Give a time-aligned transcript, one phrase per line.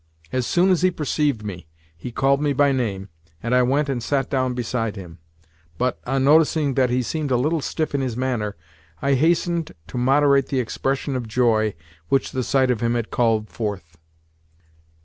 [0.31, 3.09] As soon as he perceived me, he called me by name,
[3.43, 5.19] and I went and sat down beside him;
[5.77, 8.55] but, on noticing that he seemed a little stiff in his manner,
[8.99, 11.75] I hastened to moderate the expression of joy
[12.09, 13.99] which the sight of him had called forth.